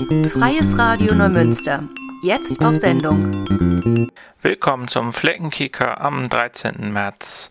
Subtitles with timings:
[0.00, 1.84] Freies Radio Neumünster.
[2.22, 4.08] Jetzt auf Sendung.
[4.42, 6.94] Willkommen zum Fleckenkicker am 13.
[6.94, 7.50] März.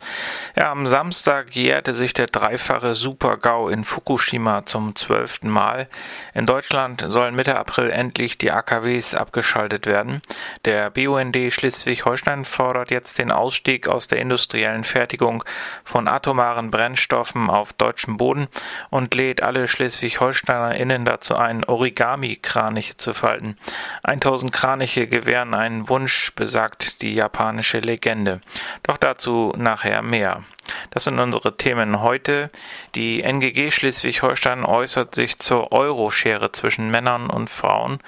[0.55, 5.87] Ja, am Samstag jährte sich der dreifache Super-GAU in Fukushima zum zwölften Mal.
[6.33, 10.23] In Deutschland sollen Mitte April endlich die AKWs abgeschaltet werden.
[10.65, 15.43] Der BUND Schleswig-Holstein fordert jetzt den Ausstieg aus der industriellen Fertigung
[15.83, 18.47] von atomaren Brennstoffen auf deutschem Boden
[18.89, 23.57] und lädt alle Schleswig-HolsteinerInnen dazu ein, Origami-Kraniche zu falten.
[24.01, 28.41] 1000 Kraniche gewähren einen Wunsch, besagt die japanische Legende.
[28.83, 30.43] Doch dazu nachher mehr.
[30.91, 32.49] Das sind unsere Themen heute.
[32.95, 37.99] Die NGG Schleswig-Holstein äußert sich zur Euro-Schere zwischen Männern und Frauen.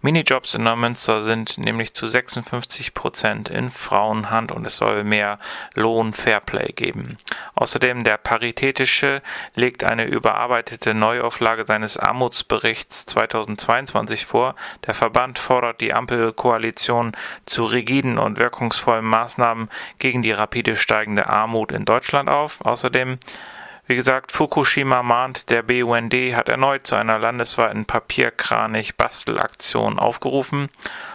[0.00, 5.38] Minijobs in Neumünster sind nämlich zu 56 Prozent in Frauenhand und es soll mehr
[5.74, 7.16] Lohn-Fairplay geben.
[7.54, 9.22] Außerdem der Paritätische
[9.54, 14.54] legt eine überarbeitete Neuauflage seines Armutsberichts 2022 vor.
[14.86, 17.12] Der Verband fordert die Ampelkoalition
[17.46, 19.68] zu rigiden und wirkungsvollen Maßnahmen
[19.98, 22.64] gegen die rapide steigende Armut in Deutschland Deutschland auf.
[22.64, 23.18] Außerdem,
[23.88, 30.68] wie gesagt, Fukushima mahnt, der BUND hat erneut zu einer landesweiten Papierkranich-Bastelaktion aufgerufen.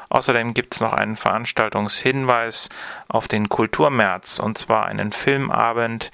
[0.09, 2.67] Außerdem gibt es noch einen Veranstaltungshinweis
[3.07, 6.11] auf den Kulturmärz und zwar einen Filmabend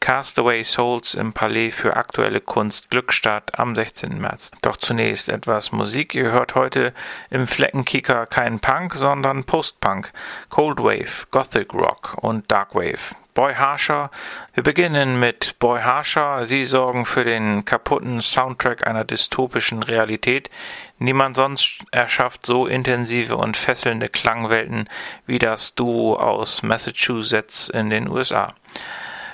[0.00, 4.20] Castaway Souls im Palais für aktuelle Kunst Glückstadt am 16.
[4.20, 4.50] März.
[4.60, 6.14] Doch zunächst etwas Musik.
[6.14, 6.92] Ihr hört heute
[7.30, 10.12] im Fleckenkicker keinen Punk, sondern Postpunk,
[10.50, 13.16] Cold Wave, Gothic Rock und Dark Wave.
[13.38, 14.10] Boy Harsher.
[14.54, 16.44] Wir beginnen mit Boy Harsher.
[16.44, 20.50] Sie sorgen für den kaputten Soundtrack einer dystopischen Realität.
[20.98, 24.88] Niemand sonst erschafft so intensive und fesselnde Klangwelten
[25.26, 28.54] wie das Duo aus Massachusetts in den USA.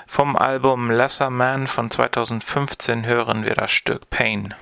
[0.05, 4.53] Vom Album Lesser Man von 2015 hören wir das Stück Pain.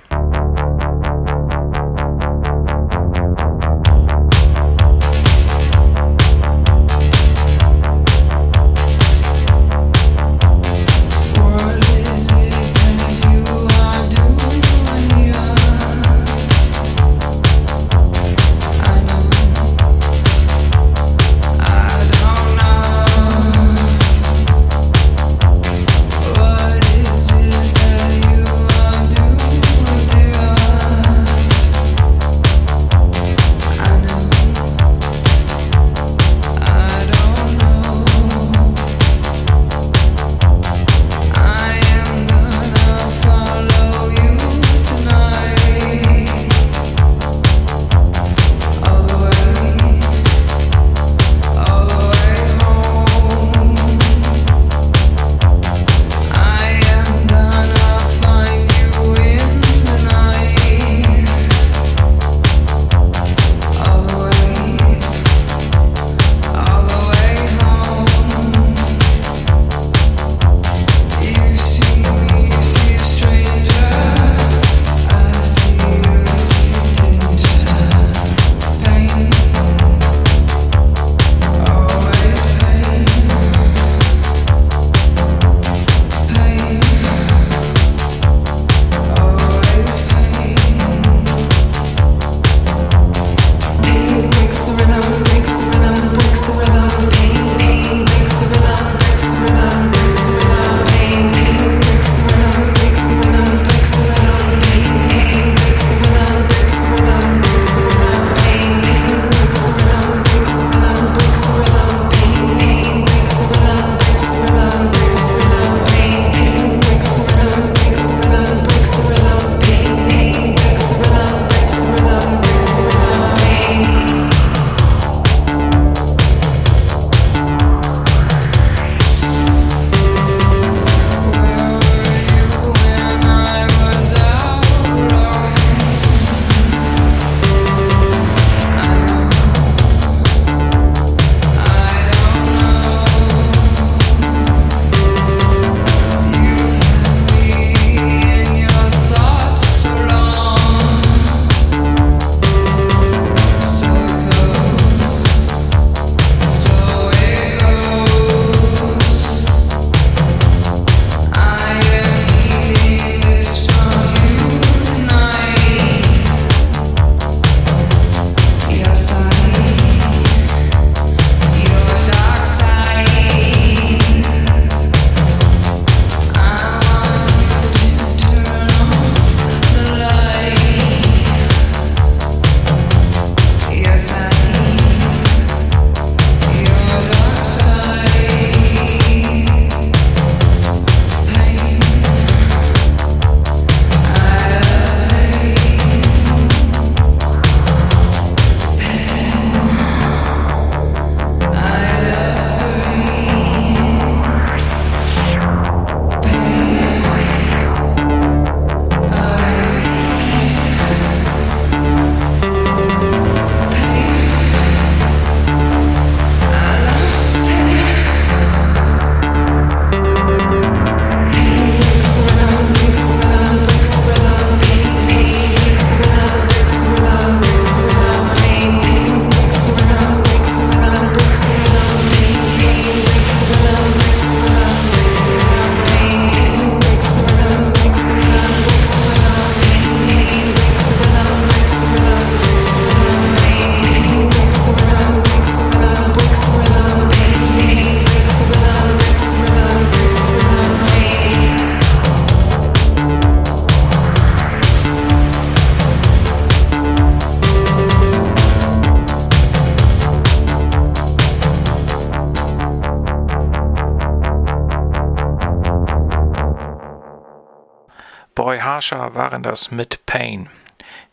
[269.34, 270.48] Waren das mit Pain.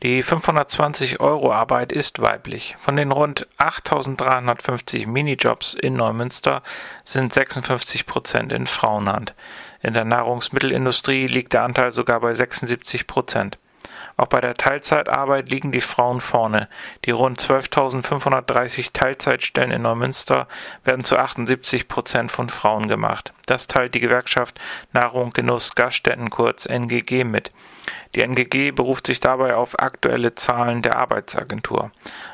[0.04, 2.76] Die 520-Euro-Arbeit ist weiblich.
[2.78, 6.62] Von den rund 8350 Minijobs in Neumünster
[7.04, 9.34] sind 56 Prozent in Frauenhand.
[9.82, 13.58] In der Nahrungsmittelindustrie liegt der Anteil sogar bei 76 Prozent.
[14.22, 16.70] Auch bei der Teilzeitarbeit liegen die Frauen vorne.
[17.06, 20.48] Die rund 12.530 Teilzeitstellen in Neumünster
[20.84, 23.34] werden zu 78 Prozent von Frauen gemacht.
[23.48, 24.62] Das teilt die Gewerkschaft
[24.94, 27.52] Nahrung, Genuss, Gaststätten kurz NGG mit.
[28.14, 31.90] Die NGG beruft sich dabei auf aktuelle Zahlen der Arbeitsagentur.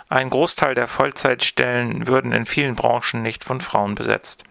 [0.09, 4.43] Ein Großteil der Vollzeitstellen würden in vielen Branchen nicht von Frauen besetzt.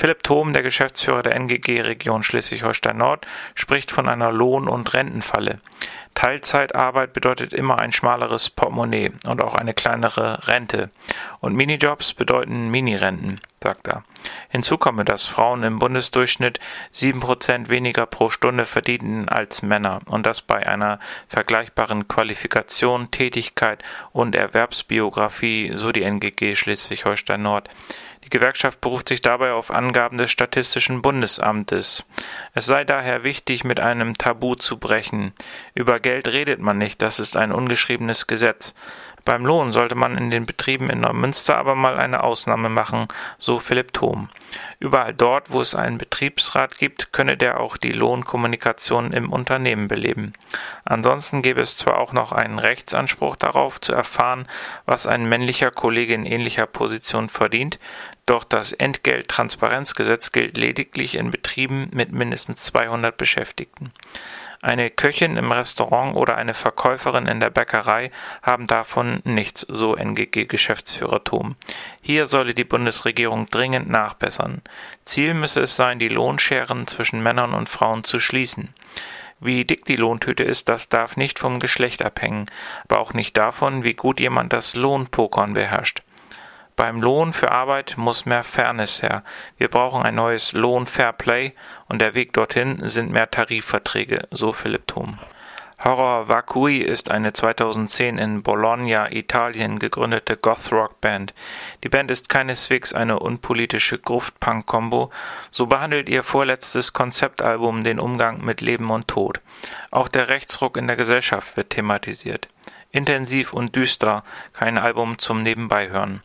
[0.00, 5.60] Philipp Thom, der Geschäftsführer der NGG Region Schleswig-Holstein Nord, spricht von einer Lohn- und Rentenfalle.
[6.14, 10.90] Teilzeitarbeit bedeutet immer ein schmaleres Portemonnaie und auch eine kleinere Rente.
[11.40, 14.02] Und Minijobs bedeuten Minirenten, sagt er.
[14.48, 16.60] Hinzu komme, dass Frauen im Bundesdurchschnitt
[16.90, 20.98] sieben Prozent weniger pro Stunde verdienen als Männer und das bei einer
[21.28, 23.82] vergleichbaren Qualifikation, Tätigkeit
[24.12, 27.68] und Erwerbsbiografie, so die NGG Schleswig-Holstein Nord.
[28.30, 32.04] Die Gewerkschaft beruft sich dabei auf Angaben des Statistischen Bundesamtes.
[32.54, 35.32] Es sei daher wichtig, mit einem Tabu zu brechen.
[35.74, 38.72] Über Geld redet man nicht, das ist ein ungeschriebenes Gesetz.
[39.24, 43.58] Beim Lohn sollte man in den Betrieben in Neumünster aber mal eine Ausnahme machen, so
[43.58, 44.28] Philipp Thom.
[44.78, 50.32] Überall dort, wo es einen Betriebsrat gibt, könne der auch die Lohnkommunikation im Unternehmen beleben.
[50.84, 54.48] Ansonsten gäbe es zwar auch noch einen Rechtsanspruch darauf zu erfahren,
[54.86, 57.78] was ein männlicher Kollege in ähnlicher Position verdient,
[58.30, 63.92] doch das Entgelttransparenzgesetz gilt lediglich in Betrieben mit mindestens 200 Beschäftigten.
[64.62, 68.12] Eine Köchin im Restaurant oder eine Verkäuferin in der Bäckerei
[68.42, 71.56] haben davon nichts, so NGG-Geschäftsführer Thom.
[72.02, 74.62] Hier solle die Bundesregierung dringend nachbessern.
[75.04, 78.68] Ziel müsse es sein, die Lohnscheren zwischen Männern und Frauen zu schließen.
[79.40, 82.46] Wie dick die Lohntüte ist, das darf nicht vom Geschlecht abhängen,
[82.84, 86.02] aber auch nicht davon, wie gut jemand das Lohnpokern beherrscht.
[86.80, 89.22] Beim Lohn für Arbeit muss mehr Fairness her.
[89.58, 91.52] Wir brauchen ein neues Lohn-Fairplay
[91.90, 95.18] und der Weg dorthin sind mehr Tarifverträge, so Philipp Thom.
[95.84, 101.34] Horror Vacui ist eine 2010 in Bologna, Italien gegründete Goth-Rock-Band.
[101.84, 105.10] Die Band ist keineswegs eine unpolitische Gruft-Punk-Kombo,
[105.50, 109.42] so behandelt ihr vorletztes Konzeptalbum den Umgang mit Leben und Tod.
[109.90, 112.48] Auch der Rechtsruck in der Gesellschaft wird thematisiert.
[112.92, 116.22] Intensiv und düster, kein Album zum Nebenbeihören.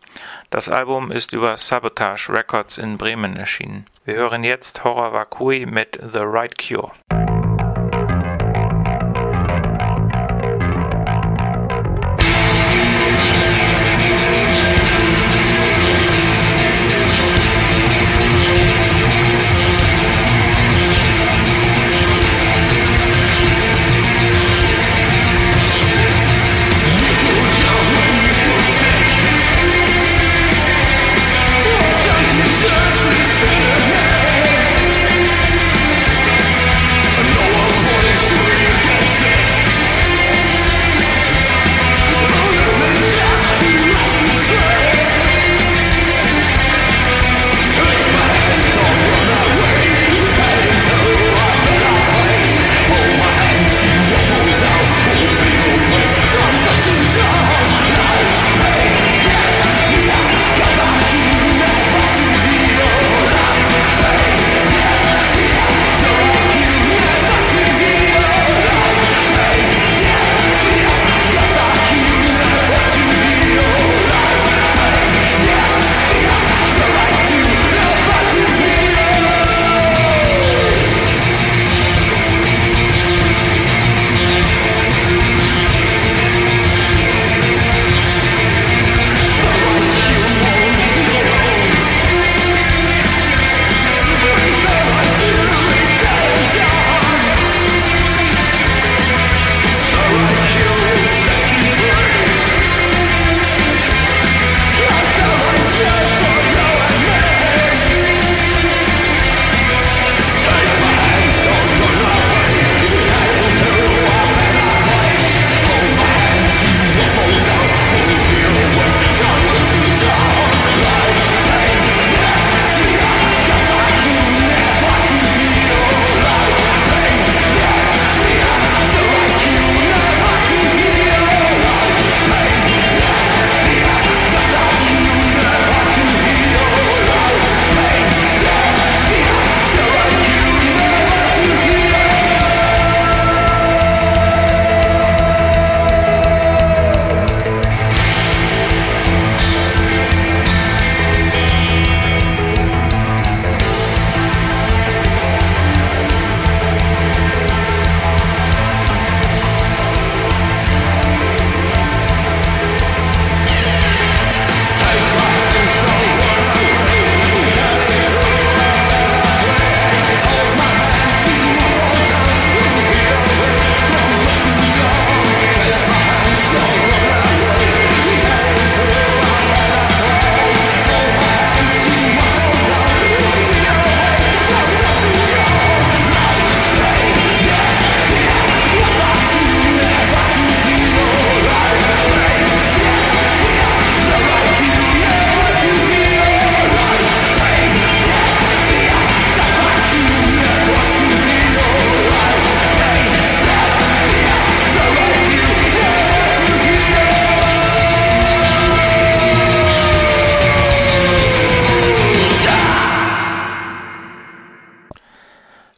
[0.49, 3.85] Das Album ist über Sabotage Records in Bremen erschienen.
[4.03, 6.91] Wir hören jetzt Horror Vakui mit The Right Cure.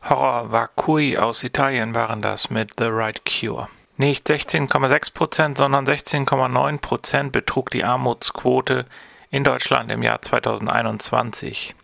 [0.10, 3.68] Cui aus Italien waren das mit The Right Cure.
[3.98, 8.86] Nicht 16,6 Prozent, sondern 16,9 Prozent betrug die Armutsquote
[9.32, 11.76] in Deutschland im Jahr 2021.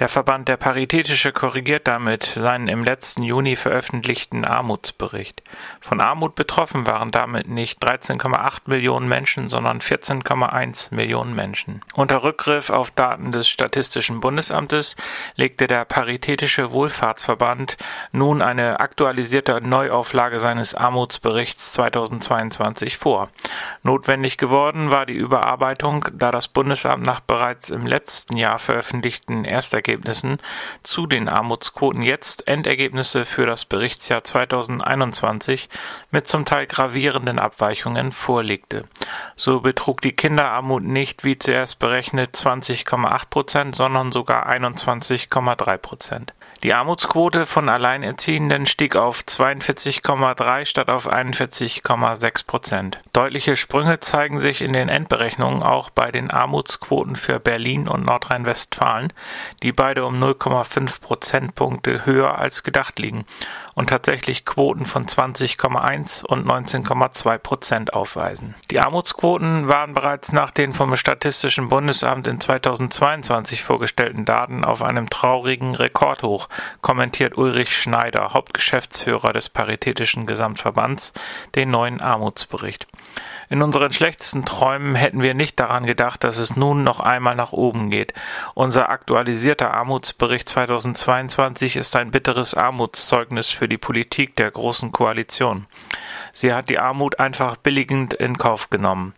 [0.00, 5.40] Der Verband Der Paritätische korrigiert damit seinen im letzten Juni veröffentlichten Armutsbericht.
[5.80, 11.80] Von Armut betroffen waren damit nicht 13,8 Millionen Menschen, sondern 14,1 Millionen Menschen.
[11.94, 14.96] Unter Rückgriff auf Daten des Statistischen Bundesamtes
[15.36, 17.76] legte der Paritätische Wohlfahrtsverband
[18.10, 23.28] nun eine aktualisierte Neuauflage seines Armutsberichts 2022 vor.
[23.84, 29.83] Notwendig geworden war die Überarbeitung, da das Bundesamt nach bereits im letzten Jahr veröffentlichten Erster
[29.84, 30.38] Endergebnissen
[30.82, 35.68] zu den Armutsquoten jetzt Endergebnisse für das Berichtsjahr 2021
[36.10, 38.82] mit zum Teil gravierenden Abweichungen vorlegte.
[39.36, 46.34] So betrug die Kinderarmut nicht wie zuerst berechnet 20,8 Prozent, sondern sogar 21,3 Prozent.
[46.64, 53.00] Die Armutsquote von Alleinerziehenden stieg auf 42,3 statt auf 41,6 Prozent.
[53.12, 59.12] Deutliche Sprünge zeigen sich in den Endberechnungen auch bei den Armutsquoten für Berlin und Nordrhein-Westfalen,
[59.62, 63.24] die beide um 0,5 Prozentpunkte höher als gedacht liegen
[63.74, 68.54] und tatsächlich Quoten von 20,1 und 19,2 Prozent aufweisen.
[68.70, 75.10] Die Armutsquoten waren bereits nach den vom Statistischen Bundesamt in 2022 vorgestellten Daten auf einem
[75.10, 76.48] traurigen Rekordhoch,
[76.80, 81.12] kommentiert Ulrich Schneider, Hauptgeschäftsführer des Paritätischen Gesamtverbands,
[81.54, 82.86] den neuen Armutsbericht.
[83.48, 87.52] In unseren schlechtesten Träumen hätten wir nicht daran gedacht, dass es nun noch einmal nach
[87.52, 88.14] oben geht.
[88.54, 95.66] Unser aktualisierter Armutsbericht 2022 ist ein bitteres Armutszeugnis für die Politik der Großen Koalition.
[96.32, 99.14] Sie hat die Armut einfach billigend in Kauf genommen.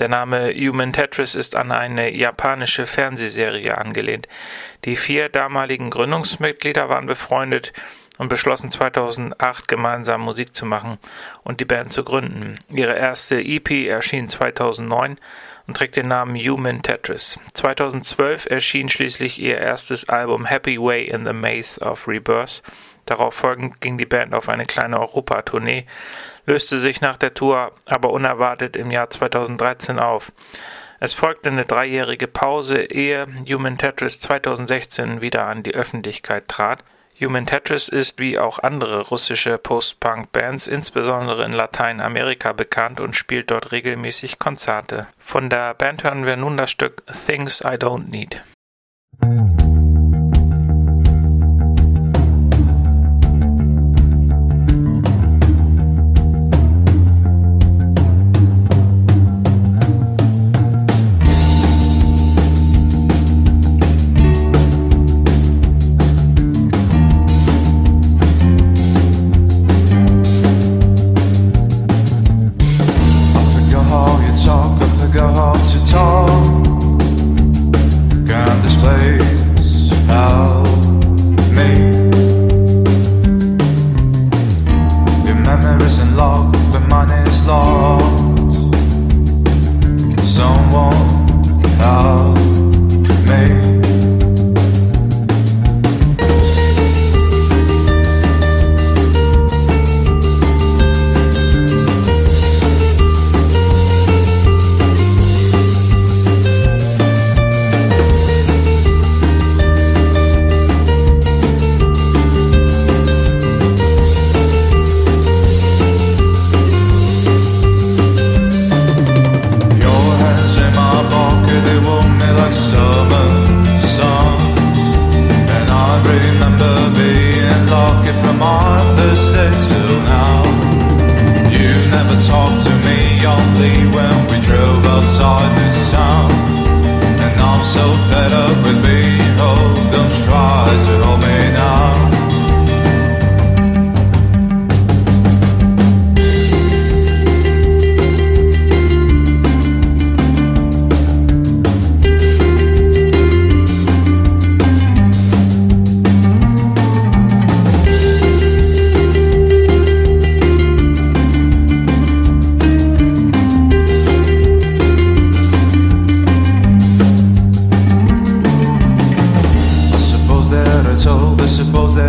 [0.00, 4.26] Der Name Human Tetris ist an eine japanische Fernsehserie angelehnt.
[4.84, 7.72] Die vier damaligen Gründungsmitglieder waren befreundet
[8.18, 10.98] und beschlossen 2008 gemeinsam Musik zu machen
[11.44, 12.58] und die Band zu gründen.
[12.70, 15.16] Ihre erste EP erschien 2009
[15.68, 17.38] und trägt den Namen Human Tetris.
[17.54, 22.62] 2012 erschien schließlich ihr erstes Album Happy Way in the Maze of Rebirth.
[23.06, 25.86] Darauf folgend ging die Band auf eine kleine Europatournee
[26.48, 30.32] löste sich nach der Tour aber unerwartet im Jahr 2013 auf.
[30.98, 36.82] Es folgte eine dreijährige Pause, ehe Human Tetris 2016 wieder an die Öffentlichkeit trat.
[37.20, 43.72] Human Tetris ist wie auch andere russische Post-Punk-Bands insbesondere in Lateinamerika bekannt und spielt dort
[43.72, 45.08] regelmäßig Konzerte.
[45.18, 48.42] Von der Band hören wir nun das Stück Things I Don't Need.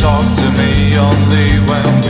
[0.00, 2.03] talked to me only when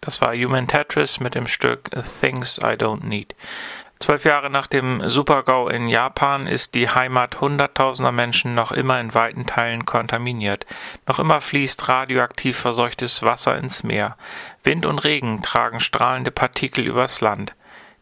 [0.00, 3.34] Das war Human Tetris mit dem Stück Things I Don't Need.
[3.98, 9.12] Zwölf Jahre nach dem Supergau in Japan ist die Heimat hunderttausender Menschen noch immer in
[9.12, 10.64] weiten Teilen kontaminiert.
[11.06, 14.16] Noch immer fließt radioaktiv verseuchtes Wasser ins Meer.
[14.64, 17.52] Wind und Regen tragen strahlende Partikel übers Land.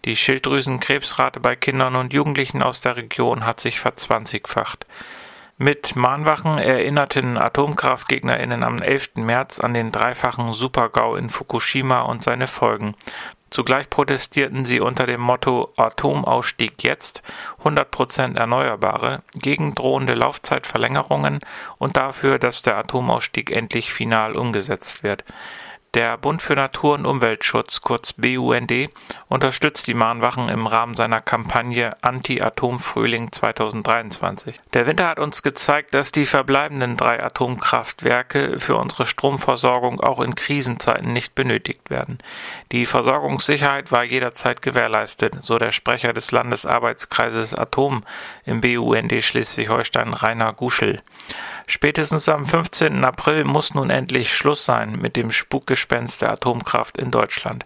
[0.04, 4.86] Die Schilddrüsenkrebsrate bei Kindern und Jugendlichen aus der Region hat sich verzwanzigfacht.
[5.60, 9.16] Mit Mahnwachen erinnerten AtomkraftgegnerInnen am 11.
[9.16, 12.94] März an den dreifachen Supergau in Fukushima und seine Folgen.
[13.50, 17.24] Zugleich protestierten sie unter dem Motto Atomausstieg jetzt,
[17.64, 21.40] 100% Erneuerbare, gegen drohende Laufzeitverlängerungen
[21.78, 25.24] und dafür, dass der Atomausstieg endlich final umgesetzt wird.
[25.94, 28.90] Der Bund für Natur- und Umweltschutz, kurz BUND,
[29.28, 34.60] unterstützt die Mahnwachen im Rahmen seiner Kampagne Anti-Atom-Frühling 2023.
[34.74, 40.34] Der Winter hat uns gezeigt, dass die verbleibenden drei Atomkraftwerke für unsere Stromversorgung auch in
[40.34, 42.18] Krisenzeiten nicht benötigt werden.
[42.70, 48.04] Die Versorgungssicherheit war jederzeit gewährleistet, so der Sprecher des Landesarbeitskreises Atom
[48.44, 51.00] im BUND Schleswig-Holstein, Rainer Guschel.
[51.66, 53.04] Spätestens am 15.
[53.04, 55.30] April muss nun endlich Schluss sein mit dem
[55.78, 57.64] Spukgespenst der Atomkraft in Deutschland.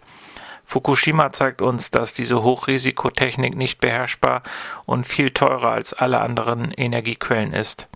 [0.65, 4.43] Fukushima zeigt uns, dass diese Hochrisikotechnik nicht beherrschbar
[4.85, 7.89] und viel teurer als alle anderen Energiequellen ist.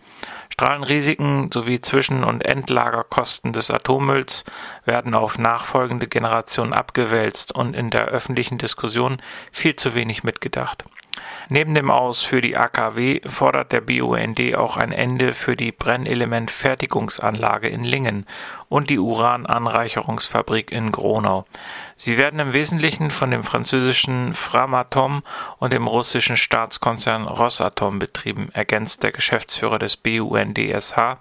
[0.51, 4.45] Strahlenrisiken sowie Zwischen- und Endlagerkosten des Atommülls
[4.85, 9.19] werden auf nachfolgende Generationen abgewälzt und in der öffentlichen Diskussion
[9.53, 10.85] viel zu wenig mitgedacht.
[11.49, 17.69] Neben dem Aus für die AKW fordert der BUND auch ein Ende für die Brennelementfertigungsanlage
[17.69, 18.27] in Lingen
[18.69, 21.45] und die Urananreicherungsfabrik in Gronau.
[21.95, 25.23] Sie werden im Wesentlichen von dem französischen Framatome
[25.59, 31.15] und dem russischen Staatskonzern Rosatom betrieben, ergänzt der Geschäftsführer des BUND-SH,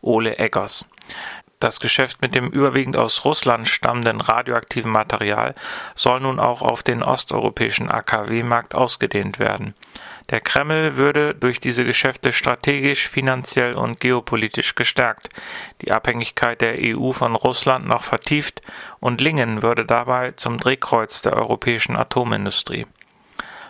[0.00, 0.84] Ole Eggers.
[1.62, 5.54] Das Geschäft mit dem überwiegend aus Russland stammenden radioaktiven Material
[5.94, 9.72] soll nun auch auf den osteuropäischen AKW-Markt ausgedehnt werden.
[10.30, 15.28] Der Kreml würde durch diese Geschäfte strategisch, finanziell und geopolitisch gestärkt,
[15.82, 18.60] die Abhängigkeit der EU von Russland noch vertieft
[18.98, 22.86] und Lingen würde dabei zum Drehkreuz der europäischen Atomindustrie.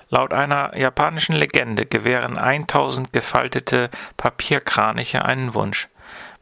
[0.09, 5.91] Laut einer japanischen Legende gewähren 1000 gefaltete Papierkraniche einen Wunsch.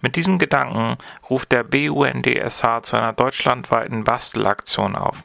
[0.01, 0.97] Mit diesem Gedanken
[1.29, 5.23] ruft der BUNDSH zu einer deutschlandweiten Bastelaktion auf.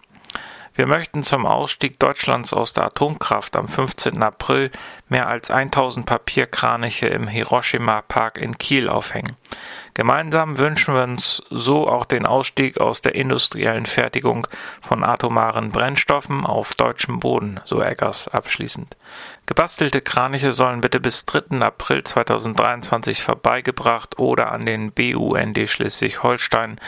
[0.78, 4.22] Wir möchten zum Ausstieg Deutschlands aus der Atomkraft am 15.
[4.22, 4.72] April
[5.08, 9.38] mehr als 1000 Papierkraniche im Hiroshima Park in Kiel aufhängen.
[9.94, 14.48] Gemeinsam wünschen wir uns so auch den Ausstieg aus der industriellen Fertigung
[14.82, 18.98] von atomaren Brennstoffen auf deutschem Boden, so Eggers abschließend.
[19.48, 21.62] Gebastelte Kraniche sollen bitte bis 3.
[21.62, 26.80] April 2023 vorbeigebracht oder an den BUND Schleswig-Holstein,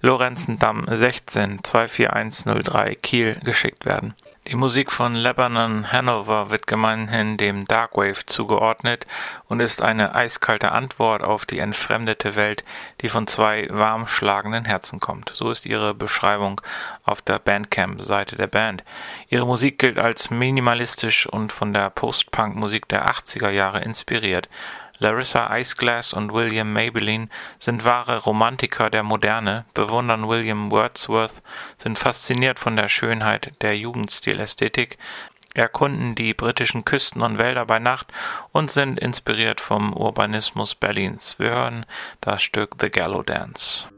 [0.00, 4.14] Lorenzendamm 16 24103 Kiel geschickt werden.
[4.46, 9.06] Die Musik von Lebanon Hanover wird gemeinhin dem Darkwave zugeordnet
[9.48, 12.62] und ist eine eiskalte Antwort auf die entfremdete Welt,
[13.00, 15.30] die von zwei warm schlagenden Herzen kommt.
[15.32, 16.60] So ist ihre Beschreibung
[17.04, 18.84] auf der Bandcamp-Seite der Band.
[19.30, 24.50] Ihre Musik gilt als minimalistisch und von der Post-Punk-Musik der 80er Jahre inspiriert.
[24.98, 27.28] Larissa Iceglass und William Maybelline
[27.58, 31.42] sind wahre Romantiker der Moderne, bewundern William Wordsworth,
[31.78, 34.98] sind fasziniert von der Schönheit der Jugendstilästhetik,
[35.54, 38.12] erkunden die britischen Küsten und Wälder bei Nacht
[38.52, 41.38] und sind inspiriert vom Urbanismus Berlins.
[41.38, 41.86] Wir hören
[42.20, 43.88] das Stück The Gallow Dance.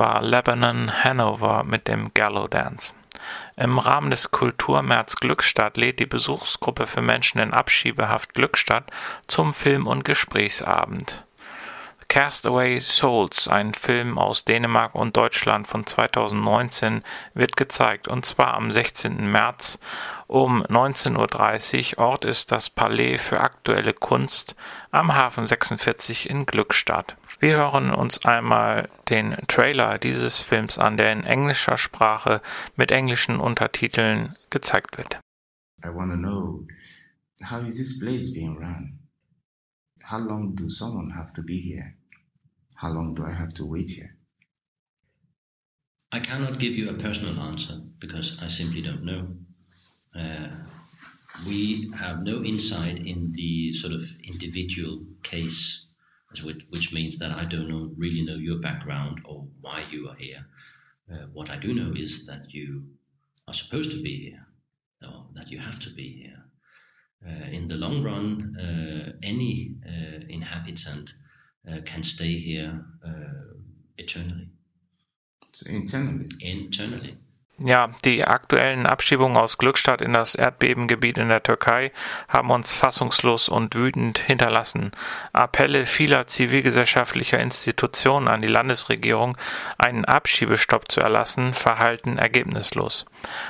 [0.00, 2.94] War Lebanon Hanover mit dem Gallow Dance.
[3.58, 8.90] Im Rahmen des Kulturmärz Glückstadt lädt die Besuchsgruppe für Menschen in Abschiebehaft Glückstadt
[9.26, 11.26] zum Film- und Gesprächsabend.
[12.08, 18.72] Castaway Souls, ein Film aus Dänemark und Deutschland von 2019, wird gezeigt und zwar am
[18.72, 19.30] 16.
[19.30, 19.78] März
[20.28, 22.06] um 19.30 Uhr.
[22.06, 24.56] Ort ist das Palais für aktuelle Kunst
[24.92, 27.16] am Hafen 46 in Glückstadt.
[27.40, 32.42] Wir hören uns einmal den Trailer dieses Films an, der in englischer Sprache
[32.76, 35.18] mit englischen Untertiteln gezeigt wird.
[35.82, 36.66] I want to know
[37.42, 38.98] how is this place being run?
[40.02, 41.94] How long do someone have to be here?
[42.76, 44.10] How long do I have to wait here?
[46.12, 49.28] I cannot give you a personal answer because I simply don't know.
[50.14, 50.48] Uh,
[51.46, 55.86] we have no insight in the sort of individual case,
[56.42, 60.16] which, which means that I don't know, really know your background or why you are
[60.16, 60.46] here.
[61.12, 62.84] Uh, what I do know is that you
[63.48, 64.46] are supposed to be here,
[65.02, 66.44] or that you have to be here.
[67.26, 71.12] Uh, in the long run, uh, any uh, inhabitant
[71.70, 73.54] uh, can stay here uh,
[73.98, 74.48] eternally.
[75.52, 76.28] So internally.
[76.40, 77.18] Internally.
[77.62, 81.92] Ja, die aktuellen Abschiebungen aus Glückstadt in das Erdbebengebiet in der Türkei
[82.26, 84.92] haben uns fassungslos und wütend hinterlassen.
[85.34, 89.36] Appelle vieler zivilgesellschaftlicher Institutionen an die Landesregierung,
[89.76, 93.04] einen Abschiebestopp zu erlassen, verhalten ergebnislos.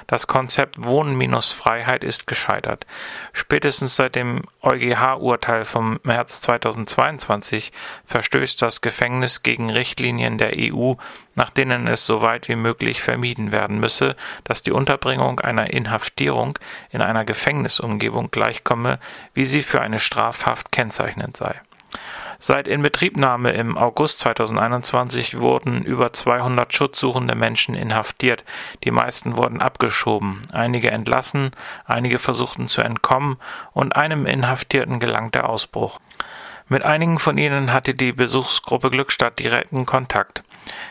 [0.07, 2.87] Das Konzept Wohnen minus Freiheit ist gescheitert.
[3.33, 7.73] Spätestens seit dem EuGH-Urteil vom März 2022
[8.05, 10.95] verstößt das Gefängnis gegen Richtlinien der EU,
[11.35, 16.59] nach denen es so weit wie möglich vermieden werden müsse, dass die Unterbringung einer Inhaftierung
[16.91, 18.99] in einer Gefängnisumgebung gleichkomme,
[19.35, 21.61] wie sie für eine Strafhaft kennzeichnend sei.
[22.39, 28.45] Seit Inbetriebnahme im August 2021 wurden über 200 schutzsuchende Menschen inhaftiert.
[28.83, 31.51] Die meisten wurden abgeschoben, einige entlassen,
[31.85, 33.37] einige versuchten zu entkommen
[33.73, 36.01] und einem Inhaftierten gelang der Ausbruch.
[36.73, 40.45] Mit einigen von ihnen hatte die Besuchsgruppe Glückstadt direkten Kontakt.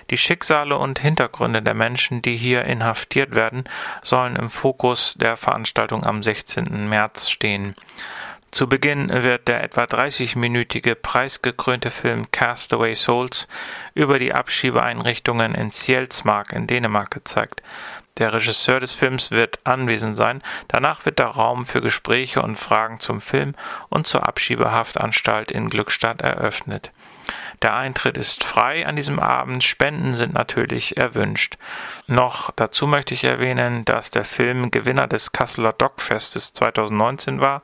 [0.09, 3.63] Die Schicksale und Hintergründe der Menschen, die hier inhaftiert werden,
[4.01, 6.89] sollen im Fokus der Veranstaltung am 16.
[6.89, 7.75] März stehen.
[8.51, 13.47] Zu Beginn wird der etwa 30-minütige preisgekrönte Film Castaway Souls
[13.93, 17.62] über die Abschiebeeinrichtungen in Sjælsmark in Dänemark gezeigt.
[18.17, 20.41] Der Regisseur des Films wird anwesend sein.
[20.67, 23.55] Danach wird der Raum für Gespräche und Fragen zum Film
[23.88, 26.91] und zur Abschiebehaftanstalt in Glückstadt eröffnet.
[27.61, 31.57] Der Eintritt ist frei an diesem Abend, Spenden sind natürlich erwünscht.
[32.07, 37.61] Noch dazu möchte ich erwähnen, dass der Film Gewinner des Kasseler Docfestes 2019 war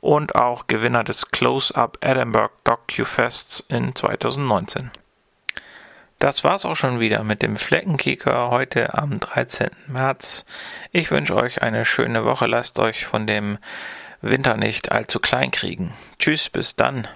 [0.00, 4.90] und auch Gewinner des Close-Up Edinburgh Docufests in 2019.
[6.18, 9.68] Das war's auch schon wieder mit dem Fleckenkicker heute am 13.
[9.86, 10.44] März.
[10.90, 12.46] Ich wünsche euch eine schöne Woche.
[12.46, 13.58] Lasst euch von dem
[14.22, 15.92] Winter nicht allzu klein kriegen.
[16.18, 17.06] Tschüss, bis dann.